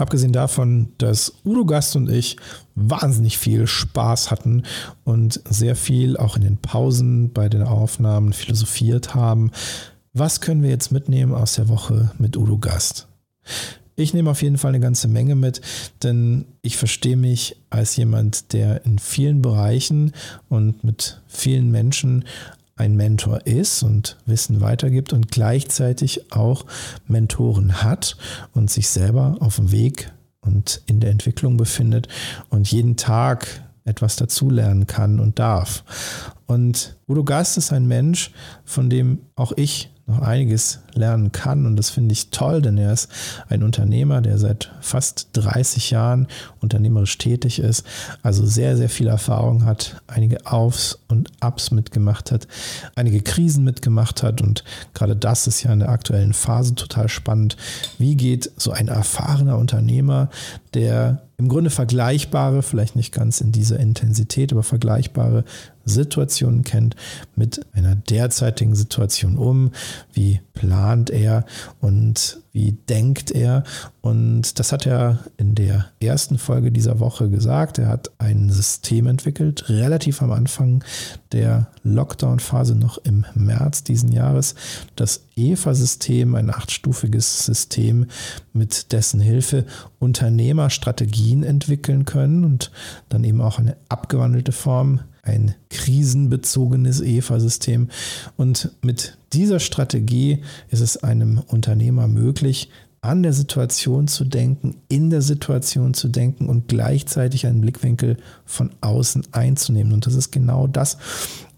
Abgesehen 0.00 0.32
davon, 0.32 0.94
dass 0.96 1.34
Udo 1.44 1.66
Gast 1.66 1.94
und 1.94 2.08
ich 2.08 2.38
wahnsinnig 2.74 3.36
viel 3.36 3.66
Spaß 3.66 4.30
hatten 4.30 4.62
und 5.04 5.42
sehr 5.46 5.76
viel 5.76 6.16
auch 6.16 6.36
in 6.36 6.42
den 6.42 6.56
Pausen 6.56 7.34
bei 7.34 7.50
den 7.50 7.62
Aufnahmen 7.62 8.32
philosophiert 8.32 9.14
haben, 9.14 9.50
was 10.14 10.40
können 10.40 10.62
wir 10.62 10.70
jetzt 10.70 10.90
mitnehmen 10.90 11.34
aus 11.34 11.52
der 11.52 11.68
Woche 11.68 12.12
mit 12.16 12.38
Udo 12.38 12.56
Gast? 12.56 13.08
Ich 13.94 14.14
nehme 14.14 14.30
auf 14.30 14.40
jeden 14.40 14.56
Fall 14.56 14.70
eine 14.70 14.80
ganze 14.80 15.06
Menge 15.06 15.34
mit, 15.34 15.60
denn 16.02 16.46
ich 16.62 16.78
verstehe 16.78 17.18
mich 17.18 17.56
als 17.68 17.94
jemand, 17.96 18.54
der 18.54 18.86
in 18.86 18.98
vielen 18.98 19.42
Bereichen 19.42 20.12
und 20.48 20.82
mit 20.82 21.20
vielen 21.26 21.70
Menschen 21.70 22.24
ein 22.80 22.96
Mentor 22.96 23.46
ist 23.46 23.82
und 23.82 24.16
Wissen 24.24 24.62
weitergibt 24.62 25.12
und 25.12 25.30
gleichzeitig 25.30 26.32
auch 26.32 26.64
Mentoren 27.06 27.82
hat 27.82 28.16
und 28.54 28.70
sich 28.70 28.88
selber 28.88 29.36
auf 29.40 29.56
dem 29.56 29.70
Weg 29.70 30.10
und 30.40 30.80
in 30.86 30.98
der 30.98 31.10
Entwicklung 31.10 31.58
befindet 31.58 32.08
und 32.48 32.72
jeden 32.72 32.96
Tag 32.96 33.62
etwas 33.84 34.16
dazulernen 34.16 34.86
kann 34.86 35.20
und 35.20 35.38
darf. 35.38 35.84
Und 36.46 36.96
Udo 37.06 37.22
Gast 37.22 37.58
ist 37.58 37.70
ein 37.70 37.86
Mensch, 37.86 38.32
von 38.64 38.88
dem 38.88 39.20
auch 39.36 39.52
ich 39.56 39.90
noch 40.10 40.20
einiges 40.20 40.80
lernen 40.94 41.32
kann. 41.32 41.66
Und 41.66 41.76
das 41.76 41.90
finde 41.90 42.12
ich 42.12 42.30
toll, 42.30 42.62
denn 42.62 42.78
er 42.78 42.92
ist 42.92 43.08
ein 43.48 43.62
Unternehmer, 43.62 44.20
der 44.20 44.38
seit 44.38 44.72
fast 44.80 45.28
30 45.32 45.90
Jahren 45.90 46.26
unternehmerisch 46.60 47.18
tätig 47.18 47.58
ist, 47.58 47.84
also 48.22 48.44
sehr, 48.44 48.76
sehr 48.76 48.88
viel 48.88 49.06
Erfahrung 49.06 49.64
hat, 49.64 50.02
einige 50.06 50.46
Aufs 50.46 50.98
und 51.08 51.30
Ups 51.40 51.70
mitgemacht 51.70 52.32
hat, 52.32 52.46
einige 52.94 53.20
Krisen 53.22 53.64
mitgemacht 53.64 54.22
hat. 54.22 54.42
Und 54.42 54.64
gerade 54.94 55.16
das 55.16 55.46
ist 55.46 55.62
ja 55.62 55.72
in 55.72 55.80
der 55.80 55.90
aktuellen 55.90 56.32
Phase 56.32 56.74
total 56.74 57.08
spannend. 57.08 57.56
Wie 57.98 58.16
geht 58.16 58.50
so 58.56 58.72
ein 58.72 58.88
erfahrener 58.88 59.58
Unternehmer, 59.58 60.28
der 60.74 61.22
im 61.40 61.48
Grunde 61.48 61.70
vergleichbare, 61.70 62.62
vielleicht 62.62 62.96
nicht 62.96 63.14
ganz 63.14 63.40
in 63.40 63.50
dieser 63.50 63.80
Intensität, 63.80 64.52
aber 64.52 64.62
vergleichbare 64.62 65.44
Situationen 65.86 66.64
kennt, 66.64 66.96
mit 67.34 67.64
einer 67.72 67.94
derzeitigen 67.94 68.74
Situation 68.74 69.38
um, 69.38 69.72
wie 70.12 70.40
plant 70.52 71.10
er 71.10 71.44
und 71.80 72.40
wie 72.52 72.72
denkt 72.72 73.30
er. 73.30 73.64
Und 74.00 74.58
das 74.58 74.72
hat 74.72 74.86
er 74.86 75.20
in 75.36 75.54
der 75.54 75.86
ersten 76.00 76.38
Folge 76.38 76.72
dieser 76.72 77.00
Woche 77.00 77.30
gesagt. 77.30 77.78
Er 77.78 77.88
hat 77.88 78.10
ein 78.18 78.50
System 78.50 79.06
entwickelt, 79.06 79.68
relativ 79.68 80.20
am 80.22 80.32
Anfang 80.32 80.82
der 81.32 81.68
Lockdown-Phase 81.82 82.74
noch 82.74 82.98
im 82.98 83.24
März 83.34 83.84
diesen 83.84 84.12
Jahres. 84.12 84.54
Das 84.96 85.22
EVA-System, 85.36 86.34
ein 86.34 86.50
achtstufiges 86.50 87.46
System, 87.46 88.06
mit 88.52 88.92
dessen 88.92 89.20
Hilfe 89.20 89.64
Unternehmer 89.98 90.70
Strategien 90.70 91.42
entwickeln 91.42 92.04
können 92.04 92.44
und 92.44 92.70
dann 93.08 93.24
eben 93.24 93.40
auch 93.40 93.58
eine 93.58 93.76
abgewandelte 93.88 94.52
Form 94.52 95.00
ein 95.30 95.54
krisenbezogenes 95.70 97.00
EVA-System. 97.00 97.88
Und 98.36 98.72
mit 98.82 99.16
dieser 99.32 99.60
Strategie 99.60 100.42
ist 100.68 100.80
es 100.80 100.96
einem 100.98 101.38
Unternehmer 101.38 102.08
möglich, 102.08 102.70
an 103.02 103.22
der 103.22 103.32
Situation 103.32 104.08
zu 104.08 104.24
denken, 104.24 104.76
in 104.88 105.08
der 105.08 105.22
Situation 105.22 105.94
zu 105.94 106.08
denken 106.08 106.48
und 106.48 106.68
gleichzeitig 106.68 107.46
einen 107.46 107.62
Blickwinkel 107.62 108.18
von 108.44 108.70
außen 108.82 109.28
einzunehmen. 109.32 109.94
Und 109.94 110.06
das 110.06 110.14
ist 110.14 110.32
genau 110.32 110.66
das, 110.66 110.98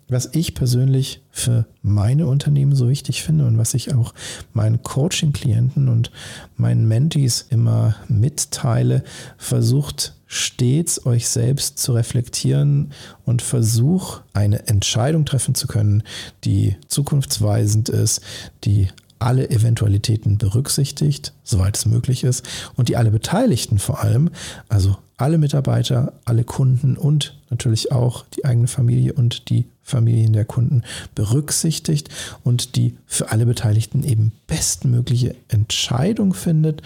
was 0.08 0.28
ich 0.32 0.54
persönlich 0.54 1.22
für 1.30 1.66
meine 1.82 2.26
Unternehmen 2.26 2.76
so 2.76 2.88
wichtig 2.88 3.22
finde 3.22 3.46
und 3.46 3.58
was 3.58 3.74
ich 3.74 3.94
auch 3.94 4.14
meinen 4.52 4.82
Coaching-Klienten 4.82 5.88
und 5.88 6.12
meinen 6.56 6.86
Mentees 6.86 7.46
immer 7.48 7.96
mitteile, 8.08 9.02
versucht 9.36 10.14
stets 10.32 11.04
euch 11.04 11.28
selbst 11.28 11.78
zu 11.78 11.92
reflektieren 11.92 12.92
und 13.26 13.42
versucht 13.42 14.22
eine 14.32 14.66
Entscheidung 14.66 15.26
treffen 15.26 15.54
zu 15.54 15.66
können, 15.66 16.04
die 16.44 16.74
zukunftsweisend 16.88 17.90
ist, 17.90 18.22
die 18.64 18.88
alle 19.18 19.50
Eventualitäten 19.50 20.38
berücksichtigt, 20.38 21.34
soweit 21.44 21.76
es 21.76 21.84
möglich 21.84 22.24
ist, 22.24 22.48
und 22.76 22.88
die 22.88 22.96
alle 22.96 23.10
Beteiligten 23.10 23.78
vor 23.78 24.02
allem, 24.02 24.30
also 24.70 24.96
alle 25.22 25.38
Mitarbeiter, 25.38 26.14
alle 26.24 26.42
Kunden 26.42 26.96
und 26.96 27.38
natürlich 27.48 27.92
auch 27.92 28.24
die 28.34 28.44
eigene 28.44 28.66
Familie 28.66 29.12
und 29.12 29.50
die 29.50 29.66
Familien 29.80 30.32
der 30.32 30.44
Kunden 30.44 30.82
berücksichtigt 31.14 32.08
und 32.42 32.74
die 32.74 32.96
für 33.06 33.30
alle 33.30 33.46
Beteiligten 33.46 34.02
eben 34.02 34.32
bestmögliche 34.48 35.36
Entscheidung 35.46 36.34
findet, 36.34 36.82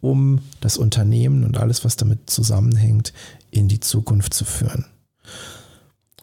um 0.00 0.38
das 0.60 0.78
Unternehmen 0.78 1.44
und 1.44 1.58
alles, 1.58 1.84
was 1.84 1.96
damit 1.96 2.30
zusammenhängt, 2.30 3.12
in 3.50 3.66
die 3.66 3.80
Zukunft 3.80 4.34
zu 4.34 4.44
führen. 4.44 4.86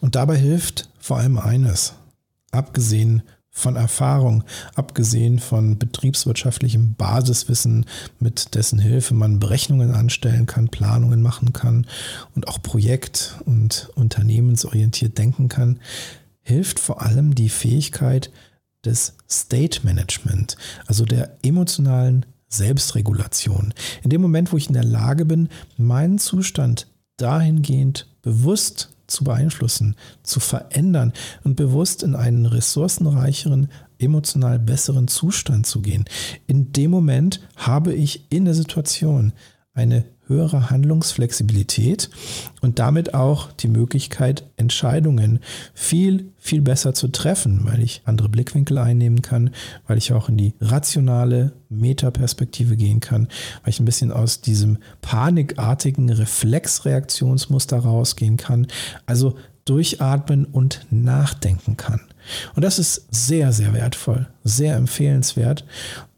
Und 0.00 0.14
dabei 0.14 0.36
hilft 0.36 0.88
vor 0.98 1.18
allem 1.18 1.38
eines, 1.38 1.92
abgesehen 2.50 3.22
von 3.50 3.76
Erfahrung, 3.76 4.44
abgesehen 4.74 5.38
von 5.38 5.78
betriebswirtschaftlichem 5.78 6.94
Basiswissen, 6.94 7.86
mit 8.20 8.54
dessen 8.54 8.78
Hilfe 8.78 9.14
man 9.14 9.40
Berechnungen 9.40 9.92
anstellen 9.92 10.46
kann, 10.46 10.68
Planungen 10.68 11.22
machen 11.22 11.52
kann 11.52 11.86
und 12.34 12.48
auch 12.48 12.62
projekt- 12.62 13.36
und 13.46 13.90
unternehmensorientiert 13.94 15.18
denken 15.18 15.48
kann, 15.48 15.80
hilft 16.42 16.78
vor 16.78 17.02
allem 17.02 17.34
die 17.34 17.48
Fähigkeit 17.48 18.30
des 18.84 19.14
State 19.28 19.80
Management, 19.84 20.56
also 20.86 21.04
der 21.04 21.36
emotionalen 21.42 22.24
Selbstregulation. 22.48 23.74
In 24.02 24.10
dem 24.10 24.22
Moment, 24.22 24.52
wo 24.52 24.56
ich 24.56 24.68
in 24.68 24.74
der 24.74 24.84
Lage 24.84 25.24
bin, 25.24 25.48
meinen 25.76 26.18
Zustand 26.18 26.86
dahingehend 27.16 28.06
bewusst 28.22 28.90
zu 29.08 29.24
beeinflussen, 29.24 29.96
zu 30.22 30.38
verändern 30.38 31.12
und 31.42 31.56
bewusst 31.56 32.02
in 32.02 32.14
einen 32.14 32.46
ressourcenreicheren, 32.46 33.68
emotional 33.98 34.60
besseren 34.60 35.08
Zustand 35.08 35.66
zu 35.66 35.80
gehen. 35.80 36.04
In 36.46 36.72
dem 36.72 36.92
Moment 36.92 37.40
habe 37.56 37.92
ich 37.94 38.30
in 38.30 38.44
der 38.44 38.54
Situation 38.54 39.32
eine 39.78 40.04
höhere 40.26 40.70
Handlungsflexibilität 40.70 42.10
und 42.60 42.78
damit 42.78 43.14
auch 43.14 43.50
die 43.52 43.68
Möglichkeit, 43.68 44.44
Entscheidungen 44.56 45.38
viel, 45.72 46.32
viel 46.36 46.60
besser 46.60 46.92
zu 46.94 47.08
treffen, 47.08 47.60
weil 47.62 47.82
ich 47.82 48.02
andere 48.04 48.28
Blickwinkel 48.28 48.76
einnehmen 48.76 49.22
kann, 49.22 49.50
weil 49.86 49.96
ich 49.96 50.12
auch 50.12 50.28
in 50.28 50.36
die 50.36 50.54
rationale 50.60 51.52
Metaperspektive 51.70 52.76
gehen 52.76 53.00
kann, 53.00 53.28
weil 53.62 53.70
ich 53.70 53.80
ein 53.80 53.86
bisschen 53.86 54.12
aus 54.12 54.40
diesem 54.40 54.78
panikartigen 55.00 56.10
Reflexreaktionsmuster 56.10 57.78
rausgehen 57.78 58.36
kann. 58.36 58.66
Also 59.06 59.36
durchatmen 59.64 60.46
und 60.46 60.86
nachdenken 60.90 61.76
kann. 61.76 62.00
Und 62.54 62.64
das 62.64 62.78
ist 62.78 63.06
sehr, 63.10 63.52
sehr 63.52 63.74
wertvoll, 63.74 64.26
sehr 64.42 64.76
empfehlenswert. 64.76 65.64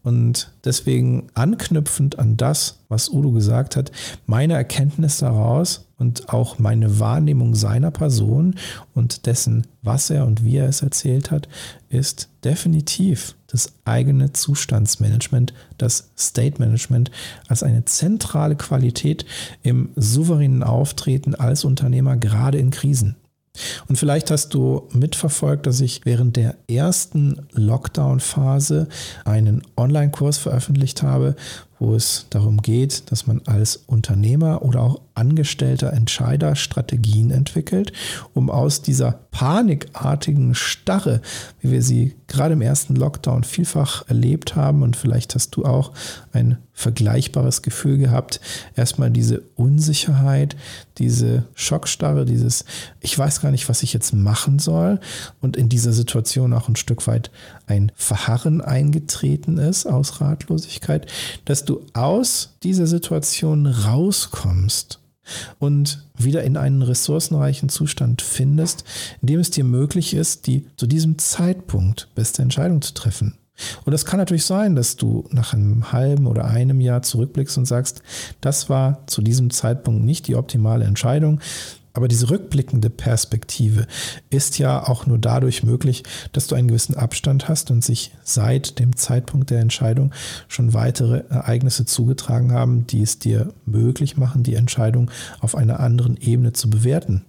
Und 0.03 0.51
deswegen 0.65 1.27
anknüpfend 1.35 2.17
an 2.17 2.35
das, 2.35 2.79
was 2.89 3.09
Udo 3.09 3.31
gesagt 3.31 3.75
hat, 3.75 3.91
meine 4.25 4.53
Erkenntnis 4.53 5.17
daraus 5.17 5.87
und 5.97 6.29
auch 6.29 6.57
meine 6.57 6.99
Wahrnehmung 6.99 7.53
seiner 7.53 7.91
Person 7.91 8.55
und 8.95 9.27
dessen, 9.27 9.67
was 9.83 10.09
er 10.09 10.25
und 10.25 10.43
wie 10.43 10.57
er 10.57 10.67
es 10.67 10.81
erzählt 10.81 11.29
hat, 11.29 11.47
ist 11.89 12.29
definitiv 12.43 13.35
das 13.45 13.73
eigene 13.85 14.33
Zustandsmanagement, 14.33 15.53
das 15.77 16.09
State 16.17 16.59
Management 16.59 17.11
als 17.47 17.61
eine 17.61 17.85
zentrale 17.85 18.55
Qualität 18.55 19.25
im 19.61 19.89
souveränen 19.95 20.63
Auftreten 20.63 21.35
als 21.35 21.63
Unternehmer, 21.63 22.17
gerade 22.17 22.57
in 22.57 22.71
Krisen. 22.71 23.17
Und 23.87 23.97
vielleicht 23.97 24.31
hast 24.31 24.53
du 24.53 24.87
mitverfolgt, 24.93 25.67
dass 25.67 25.81
ich 25.81 26.01
während 26.05 26.35
der 26.37 26.55
ersten 26.69 27.47
Lockdown-Phase 27.53 28.87
einen 29.25 29.61
Online-Kurs 29.75 30.37
veröffentlicht 30.37 31.03
habe, 31.03 31.35
wo 31.81 31.95
es 31.95 32.27
darum 32.29 32.61
geht, 32.61 33.11
dass 33.11 33.25
man 33.25 33.41
als 33.47 33.75
Unternehmer 33.75 34.61
oder 34.61 34.81
auch 34.81 35.01
angestellter 35.15 35.91
Entscheider 35.93 36.55
Strategien 36.55 37.31
entwickelt, 37.31 37.91
um 38.33 38.51
aus 38.51 38.83
dieser 38.83 39.11
panikartigen 39.31 40.53
Starre, 40.53 41.21
wie 41.59 41.71
wir 41.71 41.81
sie 41.81 42.15
gerade 42.27 42.53
im 42.53 42.61
ersten 42.61 42.95
Lockdown 42.95 43.43
vielfach 43.43 44.07
erlebt 44.07 44.55
haben 44.55 44.83
und 44.83 44.95
vielleicht 44.95 45.33
hast 45.33 45.55
du 45.55 45.65
auch 45.65 45.91
ein 46.31 46.57
vergleichbares 46.81 47.61
Gefühl 47.61 47.97
gehabt, 47.97 48.41
erstmal 48.75 49.11
diese 49.11 49.43
Unsicherheit, 49.55 50.55
diese 50.97 51.45
Schockstarre, 51.53 52.25
dieses 52.25 52.65
ich 52.99 53.17
weiß 53.17 53.41
gar 53.41 53.51
nicht, 53.51 53.69
was 53.69 53.83
ich 53.83 53.93
jetzt 53.93 54.13
machen 54.13 54.59
soll 54.59 54.99
und 55.39 55.55
in 55.55 55.69
dieser 55.69 55.93
Situation 55.93 56.53
auch 56.53 56.67
ein 56.67 56.75
Stück 56.75 57.07
weit 57.07 57.31
ein 57.67 57.91
Verharren 57.95 58.61
eingetreten 58.61 59.57
ist 59.57 59.85
aus 59.85 60.19
Ratlosigkeit, 60.19 61.09
dass 61.45 61.63
du 61.63 61.85
aus 61.93 62.55
dieser 62.63 62.87
Situation 62.87 63.67
rauskommst 63.67 64.99
und 65.59 66.05
wieder 66.17 66.43
in 66.43 66.57
einen 66.57 66.81
ressourcenreichen 66.81 67.69
Zustand 67.69 68.21
findest, 68.21 68.83
in 69.21 69.27
dem 69.27 69.39
es 69.39 69.51
dir 69.51 69.63
möglich 69.63 70.13
ist, 70.13 70.47
die 70.47 70.65
zu 70.75 70.87
diesem 70.87 71.17
Zeitpunkt 71.17 72.09
beste 72.15 72.41
Entscheidung 72.41 72.81
zu 72.81 72.93
treffen. 72.93 73.37
Und 73.85 73.93
es 73.93 74.05
kann 74.05 74.19
natürlich 74.19 74.45
sein, 74.45 74.75
dass 74.75 74.95
du 74.95 75.25
nach 75.31 75.53
einem 75.53 75.91
halben 75.91 76.27
oder 76.27 76.45
einem 76.45 76.81
Jahr 76.81 77.01
zurückblickst 77.01 77.57
und 77.57 77.65
sagst, 77.65 78.01
das 78.41 78.69
war 78.69 79.05
zu 79.07 79.21
diesem 79.21 79.49
Zeitpunkt 79.49 80.03
nicht 80.03 80.27
die 80.27 80.35
optimale 80.35 80.85
Entscheidung. 80.85 81.39
Aber 81.93 82.07
diese 82.07 82.29
rückblickende 82.29 82.89
Perspektive 82.89 83.85
ist 84.29 84.57
ja 84.59 84.87
auch 84.87 85.05
nur 85.05 85.17
dadurch 85.17 85.63
möglich, 85.63 86.03
dass 86.31 86.47
du 86.47 86.55
einen 86.55 86.69
gewissen 86.69 86.95
Abstand 86.95 87.49
hast 87.49 87.69
und 87.69 87.83
sich 87.83 88.11
seit 88.23 88.79
dem 88.79 88.95
Zeitpunkt 88.95 89.49
der 89.49 89.59
Entscheidung 89.59 90.13
schon 90.47 90.73
weitere 90.73 91.23
Ereignisse 91.29 91.85
zugetragen 91.85 92.53
haben, 92.53 92.87
die 92.87 93.01
es 93.01 93.19
dir 93.19 93.53
möglich 93.65 94.15
machen, 94.15 94.43
die 94.43 94.55
Entscheidung 94.55 95.11
auf 95.41 95.55
einer 95.55 95.81
anderen 95.81 96.15
Ebene 96.17 96.53
zu 96.53 96.69
bewerten. 96.69 97.25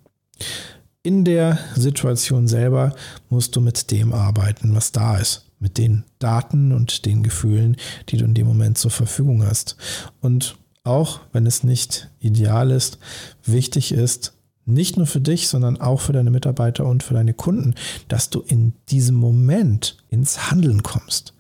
In 1.03 1.25
der 1.25 1.59
Situation 1.75 2.47
selber 2.47 2.95
musst 3.29 3.57
du 3.57 3.61
mit 3.61 3.91
dem 3.91 4.13
arbeiten, 4.13 4.73
was 4.77 4.93
da 4.93 5.17
ist, 5.17 5.47
mit 5.63 5.79
den 5.79 6.05
Daten 6.19 6.73
und 6.73 7.07
den 7.07 7.23
Gefühlen, 7.23 7.77
die 8.09 8.19
du 8.19 8.25
in 8.25 8.35
dem 8.35 8.47
Moment 8.47 8.77
zur 8.77 8.91
Verfügung 8.91 9.47
hast. 9.47 9.77
Und 10.21 10.57
auch 10.85 11.21
wenn 11.33 11.47
es 11.47 11.63
nicht 11.63 12.11
ideal 12.19 12.71
ist, 12.71 12.99
wichtig 13.45 13.93
ist, 13.93 14.35
nicht 14.65 14.97
nur 14.97 15.07
für 15.07 15.21
dich, 15.21 15.49
sondern 15.49 15.81
auch 15.81 16.01
für 16.01 16.13
deine 16.13 16.31
Mitarbeiter 16.31 16.87
und 16.87 17.03
für 17.03 17.15
deine 17.15 17.35
Kunden, 17.35 17.75
dass 18.09 18.31
du 18.31 18.41
in 18.41 18.75
diesem 18.91 19.17
Moment 19.17 19.97
ins 20.09 20.51
Handeln 20.51 20.83
kommst. 20.83 21.35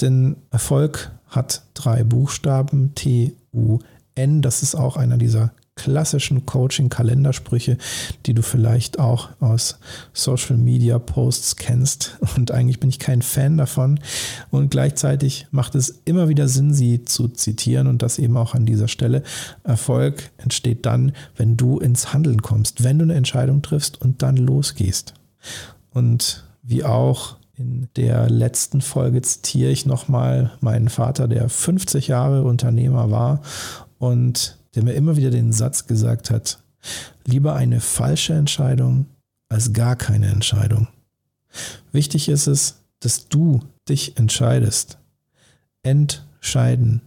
Denn 0.00 0.36
Erfolg 0.50 1.12
hat 1.28 1.62
drei 1.74 2.04
Buchstaben, 2.04 2.94
T, 2.94 3.34
U, 3.52 3.78
N. 4.14 4.42
Das 4.42 4.62
ist 4.62 4.74
auch 4.74 4.96
einer 4.96 5.16
dieser 5.16 5.52
klassischen 5.80 6.44
Coaching-Kalendersprüche, 6.44 7.78
die 8.26 8.34
du 8.34 8.42
vielleicht 8.42 8.98
auch 8.98 9.30
aus 9.40 9.78
Social 10.12 10.58
Media 10.58 10.98
Posts 10.98 11.56
kennst. 11.56 12.18
Und 12.36 12.50
eigentlich 12.50 12.80
bin 12.80 12.90
ich 12.90 12.98
kein 12.98 13.22
Fan 13.22 13.56
davon. 13.56 13.98
Und 14.50 14.70
gleichzeitig 14.70 15.46
macht 15.52 15.74
es 15.74 16.02
immer 16.04 16.28
wieder 16.28 16.48
Sinn, 16.48 16.74
sie 16.74 17.06
zu 17.06 17.28
zitieren 17.28 17.86
und 17.86 18.02
das 18.02 18.18
eben 18.18 18.36
auch 18.36 18.54
an 18.54 18.66
dieser 18.66 18.88
Stelle. 18.88 19.22
Erfolg 19.64 20.30
entsteht 20.36 20.84
dann, 20.84 21.12
wenn 21.36 21.56
du 21.56 21.78
ins 21.78 22.12
Handeln 22.12 22.42
kommst, 22.42 22.84
wenn 22.84 22.98
du 22.98 23.04
eine 23.04 23.14
Entscheidung 23.14 23.62
triffst 23.62 24.00
und 24.00 24.22
dann 24.22 24.36
losgehst. 24.36 25.14
Und 25.92 26.44
wie 26.62 26.84
auch 26.84 27.36
in 27.56 27.88
der 27.96 28.28
letzten 28.28 28.82
Folge 28.82 29.22
zitiere 29.22 29.70
ich 29.70 29.86
nochmal 29.86 30.52
meinen 30.60 30.90
Vater, 30.90 31.26
der 31.26 31.48
50 31.48 32.08
Jahre 32.08 32.42
Unternehmer 32.42 33.10
war 33.10 33.40
und 33.98 34.59
der 34.74 34.84
mir 34.84 34.92
immer 34.92 35.16
wieder 35.16 35.30
den 35.30 35.52
Satz 35.52 35.86
gesagt 35.86 36.30
hat, 36.30 36.62
lieber 37.24 37.54
eine 37.54 37.80
falsche 37.80 38.34
Entscheidung 38.34 39.06
als 39.48 39.72
gar 39.72 39.96
keine 39.96 40.28
Entscheidung. 40.28 40.88
Wichtig 41.92 42.28
ist 42.28 42.46
es, 42.46 42.82
dass 43.00 43.28
du 43.28 43.60
dich 43.88 44.16
entscheidest. 44.16 44.98
Entscheiden. 45.82 47.02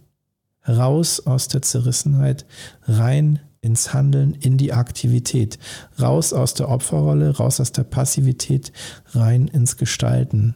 Raus 0.66 1.20
aus 1.26 1.48
der 1.48 1.62
Zerrissenheit, 1.62 2.46
rein 2.82 3.40
ins 3.60 3.94
Handeln, 3.94 4.34
in 4.34 4.58
die 4.58 4.72
Aktivität. 4.72 5.58
Raus 6.00 6.32
aus 6.32 6.54
der 6.54 6.68
Opferrolle, 6.68 7.36
raus 7.36 7.60
aus 7.60 7.72
der 7.72 7.84
Passivität, 7.84 8.72
rein 9.12 9.48
ins 9.48 9.76
Gestalten. 9.76 10.54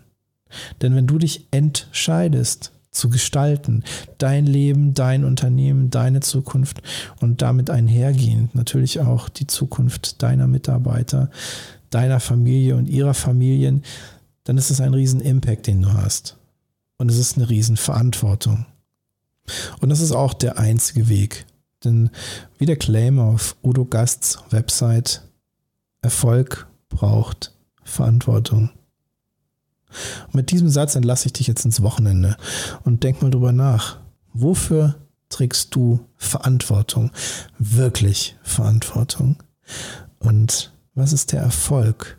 Denn 0.81 0.95
wenn 0.95 1.07
du 1.07 1.19
dich 1.19 1.49
entscheidest, 1.51 2.73
zu 2.91 3.09
gestalten. 3.11 3.85
Dein 4.19 4.47
Leben, 4.47 4.95
dein 4.95 5.25
Unternehmen, 5.25 5.91
deine 5.91 6.21
Zukunft 6.21 6.83
und 7.21 7.43
damit 7.43 7.71
einhergehend 7.71 8.55
natürlich 8.55 9.01
auch 9.01 9.29
die 9.29 9.47
Zukunft 9.47 10.23
deiner 10.23 10.47
Mitarbeiter, 10.47 11.31
deiner 11.91 12.21
Familie 12.21 12.77
und 12.77 12.89
ihrer 12.89 13.15
Familien, 13.15 13.83
dann 14.45 14.59
ist 14.59 14.71
es 14.71 14.81
ein 14.81 14.95
riesen 14.95 15.21
Impact, 15.21 15.67
den 15.67 15.83
du 15.83 15.93
hast. 15.93 16.37
Und 16.97 17.11
es 17.11 17.19
ist 17.19 17.37
eine 17.37 17.49
riesen 17.49 17.77
Verantwortung. 17.77 18.67
Und 19.81 19.89
das 19.91 20.01
ist 20.01 20.13
auch 20.13 20.35
der 20.35 20.59
einzige 20.59 21.09
Weg. 21.09 21.47
Denn 21.85 22.11
wie 22.59 22.67
der 22.67 22.77
Claim 22.77 23.19
auf 23.19 23.57
Udo 23.63 23.85
Gasts 23.85 24.39
Website, 24.51 25.23
Erfolg 26.03 26.67
braucht 26.89 27.55
Verantwortung. 27.85 28.71
Und 30.27 30.35
mit 30.35 30.51
diesem 30.51 30.69
Satz 30.69 30.95
entlasse 30.95 31.27
ich 31.27 31.33
dich 31.33 31.47
jetzt 31.47 31.65
ins 31.65 31.83
Wochenende 31.83 32.37
und 32.85 33.03
denk 33.05 33.23
mal 33.23 33.31
drüber 33.31 33.53
nach. 33.53 33.99
Wofür 34.33 34.97
trägst 35.29 35.75
du 35.75 36.01
Verantwortung? 36.17 37.11
Wirklich 37.59 38.37
Verantwortung? 38.43 39.43
Und 40.19 40.73
was 40.95 41.13
ist 41.13 41.33
der 41.33 41.41
Erfolg, 41.41 42.19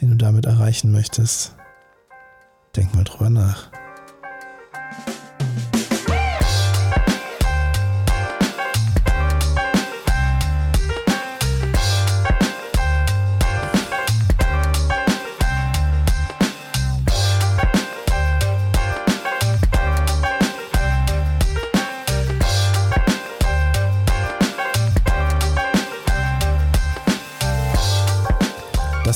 den 0.00 0.10
du 0.10 0.16
damit 0.16 0.46
erreichen 0.46 0.92
möchtest? 0.92 1.54
Denk 2.76 2.94
mal 2.94 3.04
drüber 3.04 3.30
nach. 3.30 3.70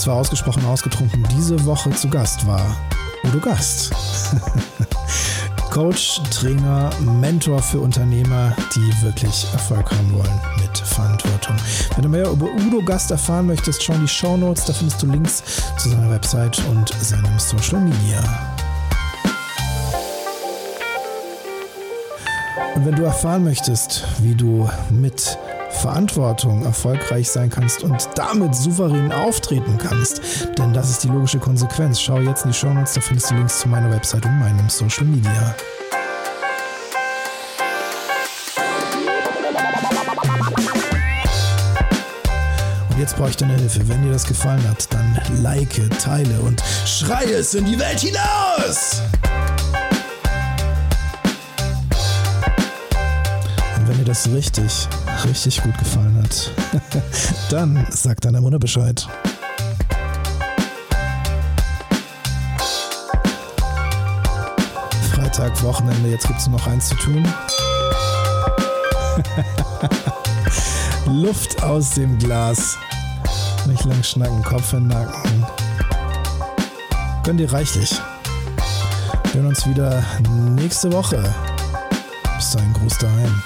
Das 0.02 0.08
war 0.08 0.16
ausgesprochen 0.16 0.64
ausgetrunken. 0.64 1.24
Diese 1.30 1.64
Woche 1.64 1.88
zu 1.90 2.08
Gast 2.08 2.44
war 2.44 2.76
Udo 3.22 3.38
Gast. 3.38 3.92
Coach, 5.70 6.20
Trainer, 6.32 6.90
Mentor 7.20 7.62
für 7.62 7.78
Unternehmer, 7.78 8.52
die 8.74 9.02
wirklich 9.04 9.46
Erfolg 9.52 9.92
haben 9.92 10.12
wollen 10.12 10.40
mit 10.60 10.76
Verantwortung. 10.76 11.54
Wenn 11.94 12.02
du 12.02 12.08
mehr 12.08 12.28
über 12.28 12.46
Udo 12.46 12.84
Gast 12.84 13.12
erfahren 13.12 13.46
möchtest, 13.46 13.80
schau 13.80 13.92
in 13.92 14.00
die 14.00 14.08
Show 14.08 14.36
Notes. 14.36 14.64
Da 14.64 14.72
findest 14.72 15.00
du 15.00 15.06
Links 15.06 15.44
zu 15.78 15.90
seiner 15.90 16.10
Website 16.10 16.60
und 16.68 16.92
seinem 17.00 17.38
Social 17.38 17.78
Media. 17.78 18.24
Und 22.74 22.84
wenn 22.84 22.96
du 22.96 23.04
erfahren 23.04 23.44
möchtest, 23.44 24.04
wie 24.18 24.34
du 24.34 24.68
mit 24.90 25.38
Verantwortung 25.72 26.64
erfolgreich 26.64 27.30
sein 27.30 27.50
kannst 27.50 27.82
und 27.82 28.08
damit 28.14 28.54
souverän 28.54 29.12
auftreten 29.12 29.78
kannst. 29.78 30.20
Denn 30.58 30.72
das 30.72 30.90
ist 30.90 31.04
die 31.04 31.08
logische 31.08 31.38
Konsequenz. 31.38 32.00
Schau 32.00 32.18
jetzt 32.20 32.44
in 32.44 32.50
die 32.50 32.56
Show 32.56 32.72
Notes, 32.72 32.94
da 32.94 33.00
findest 33.00 33.30
du 33.30 33.34
Links 33.34 33.60
zu 33.60 33.68
meiner 33.68 33.90
Website 33.90 34.24
und 34.24 34.38
meinem 34.38 34.68
Social 34.68 35.04
Media. 35.04 35.54
Und 42.90 42.98
jetzt 42.98 43.16
brauche 43.16 43.30
ich 43.30 43.36
deine 43.36 43.54
Hilfe. 43.54 43.88
Wenn 43.88 44.02
dir 44.02 44.12
das 44.12 44.24
gefallen 44.24 44.62
hat, 44.68 44.92
dann 44.92 45.18
like, 45.42 45.80
teile 45.98 46.40
und 46.40 46.62
schrei 46.86 47.24
es 47.24 47.54
in 47.54 47.64
die 47.64 47.78
Welt 47.78 48.00
hinaus! 48.00 49.02
Das 54.12 54.30
richtig 54.30 54.88
richtig 55.24 55.62
gut 55.62 55.78
gefallen 55.78 56.22
hat, 56.22 56.50
dann 57.50 57.86
sag 57.88 58.20
deiner 58.20 58.42
Mutter 58.42 58.58
Bescheid. 58.58 59.08
Freitag, 65.14 65.62
Wochenende, 65.62 66.10
jetzt 66.10 66.26
gibt 66.26 66.38
es 66.38 66.46
noch 66.46 66.66
eins 66.66 66.90
zu 66.90 66.94
tun. 66.96 67.26
Luft 71.06 71.62
aus 71.62 71.92
dem 71.92 72.18
Glas. 72.18 72.76
Nicht 73.66 73.86
lang 73.86 74.02
schnacken, 74.02 74.42
Kopf 74.42 74.74
in 74.74 74.80
den 74.80 74.88
Nacken. 74.88 75.46
Gönn 77.22 77.38
dir 77.38 77.50
reichlich. 77.50 77.98
Wir 79.32 79.40
hören 79.40 79.46
uns 79.46 79.66
wieder 79.66 80.04
nächste 80.50 80.92
Woche. 80.92 81.34
Bis 82.36 82.50
dahin, 82.50 82.74
Gruß 82.74 82.98
daheim. 82.98 83.42